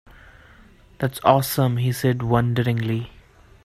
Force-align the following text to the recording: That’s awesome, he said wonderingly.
That’s 0.97 1.19
awesome, 1.23 1.77
he 1.77 1.91
said 1.91 2.23
wonderingly. 2.23 3.11